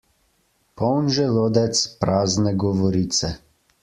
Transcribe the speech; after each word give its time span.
Poln 0.81 1.11
želodec, 1.17 1.81
prazne 2.05 2.55
govorice. 2.65 3.31